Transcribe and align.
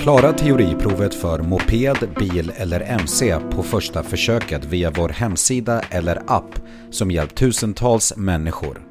Klara 0.00 0.32
teoriprovet 0.32 1.14
för 1.14 1.38
moped, 1.42 1.96
bil 2.18 2.52
eller 2.56 2.80
MC 2.80 3.38
på 3.50 3.62
första 3.62 4.02
försöket 4.02 4.64
via 4.64 4.90
vår 4.90 5.08
hemsida 5.08 5.80
eller 5.80 6.22
app 6.26 6.60
som 6.90 7.10
hjälpt 7.10 7.36
tusentals 7.36 8.16
människor. 8.16 8.82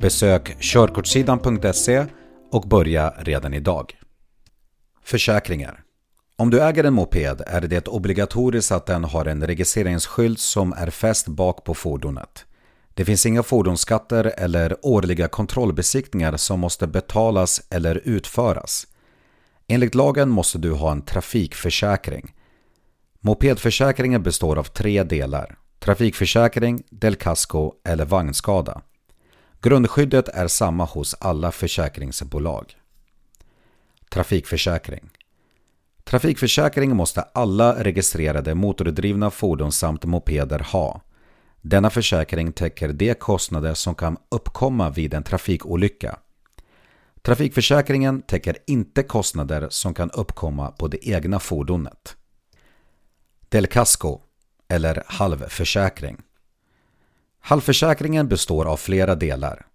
Besök 0.00 0.60
körkortssidan.se 0.60 2.06
och 2.52 2.68
börja 2.68 3.14
redan 3.18 3.54
idag. 3.54 3.94
Försäkringar 5.04 5.82
Om 6.36 6.50
du 6.50 6.62
äger 6.62 6.84
en 6.84 6.94
moped 6.94 7.42
är 7.46 7.60
det 7.60 7.88
obligatoriskt 7.88 8.72
att 8.72 8.86
den 8.86 9.04
har 9.04 9.24
en 9.24 9.46
registreringsskylt 9.46 10.40
som 10.40 10.72
är 10.72 10.90
fäst 10.90 11.28
bak 11.28 11.64
på 11.64 11.74
fordonet. 11.74 12.44
Det 12.94 13.04
finns 13.04 13.26
inga 13.26 13.42
fordonsskatter 13.42 14.32
eller 14.36 14.76
årliga 14.82 15.28
kontrollbesiktningar 15.28 16.36
som 16.36 16.60
måste 16.60 16.86
betalas 16.86 17.62
eller 17.70 18.00
utföras. 18.04 18.86
Enligt 19.72 19.94
lagen 19.94 20.28
måste 20.28 20.58
du 20.58 20.72
ha 20.72 20.92
en 20.92 21.02
trafikförsäkring. 21.02 22.34
Mopedförsäkringen 23.20 24.22
består 24.22 24.58
av 24.58 24.64
tre 24.64 25.02
delar. 25.02 25.58
Trafikförsäkring, 25.78 26.82
Del 26.90 27.16
Casco 27.16 27.72
eller 27.84 28.04
vagnskada. 28.04 28.82
Grundskyddet 29.60 30.28
är 30.28 30.48
samma 30.48 30.84
hos 30.84 31.14
alla 31.20 31.52
försäkringsbolag. 31.52 32.76
Trafikförsäkring 34.10 35.10
Trafikförsäkring 36.04 36.96
måste 36.96 37.22
alla 37.22 37.84
registrerade 37.84 38.54
motordrivna 38.54 39.30
fordon 39.30 39.72
samt 39.72 40.04
mopeder 40.04 40.58
ha. 40.58 41.00
Denna 41.60 41.90
försäkring 41.90 42.52
täcker 42.52 42.92
de 42.92 43.14
kostnader 43.14 43.74
som 43.74 43.94
kan 43.94 44.16
uppkomma 44.28 44.90
vid 44.90 45.14
en 45.14 45.22
trafikolycka. 45.22 46.18
Trafikförsäkringen 47.24 48.22
täcker 48.22 48.56
inte 48.66 49.02
kostnader 49.02 49.66
som 49.70 49.94
kan 49.94 50.10
uppkomma 50.10 50.70
på 50.70 50.88
det 50.88 51.08
egna 51.08 51.38
fordonet. 51.38 52.16
Del 53.48 53.66
Casco 53.66 54.20
eller 54.68 55.02
halvförsäkring. 55.06 56.16
Halvförsäkringen 57.40 58.28
består 58.28 58.64
av 58.64 58.76
flera 58.76 59.14
delar. 59.14 59.66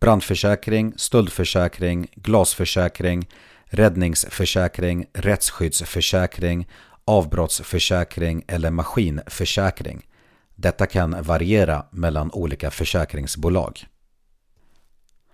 Brandförsäkring, 0.00 0.92
stöldförsäkring, 0.96 2.06
glasförsäkring, 2.16 3.28
räddningsförsäkring, 3.64 5.06
rättsskyddsförsäkring, 5.12 6.68
avbrottsförsäkring 7.04 8.44
eller 8.48 8.70
maskinförsäkring. 8.70 10.06
Detta 10.54 10.86
kan 10.86 11.22
variera 11.22 11.86
mellan 11.90 12.30
olika 12.30 12.70
försäkringsbolag. 12.70 13.86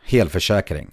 Helförsäkring 0.04 0.90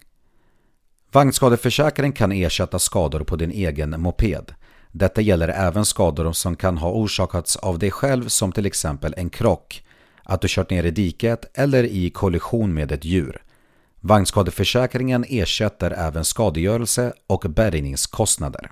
Vagnskadeförsäkring 1.18 2.12
kan 2.12 2.32
ersätta 2.32 2.80
skador 2.80 3.20
på 3.20 3.36
din 3.36 3.52
egen 3.52 4.02
moped. 4.02 4.54
Detta 4.92 5.22
gäller 5.22 5.48
även 5.48 5.86
skador 5.86 6.32
som 6.32 6.56
kan 6.56 6.78
ha 6.78 6.92
orsakats 6.92 7.56
av 7.56 7.80
dig 7.80 7.92
själv 7.92 8.28
som 8.28 8.52
till 8.52 8.66
exempel 8.66 9.14
en 9.18 9.30
krock, 9.30 9.84
att 10.24 10.42
du 10.42 10.48
kört 10.50 10.70
ner 10.70 10.84
i 10.84 10.92
diket 10.92 11.58
eller 11.58 11.84
i 11.84 12.10
kollision 12.10 12.74
med 12.74 12.92
ett 12.92 13.06
djur. 13.06 13.42
Vagnskadeförsäkringen 14.00 15.26
ersätter 15.30 15.92
även 15.92 16.26
skadegörelse 16.26 17.14
och 17.28 17.46
bärgningskostnader. 17.50 18.72